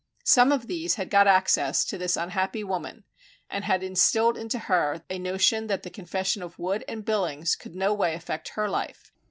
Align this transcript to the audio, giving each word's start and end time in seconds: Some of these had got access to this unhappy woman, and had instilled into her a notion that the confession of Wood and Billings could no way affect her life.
Some 0.25 0.51
of 0.51 0.65
these 0.65 0.95
had 0.95 1.11
got 1.11 1.27
access 1.27 1.85
to 1.85 1.95
this 1.95 2.17
unhappy 2.17 2.63
woman, 2.63 3.03
and 3.51 3.63
had 3.65 3.83
instilled 3.83 4.35
into 4.35 4.57
her 4.57 5.03
a 5.11 5.19
notion 5.19 5.67
that 5.67 5.83
the 5.83 5.91
confession 5.91 6.41
of 6.41 6.57
Wood 6.57 6.83
and 6.87 7.05
Billings 7.05 7.55
could 7.55 7.75
no 7.75 7.93
way 7.93 8.15
affect 8.15 8.47
her 8.55 8.67
life. 8.67 9.11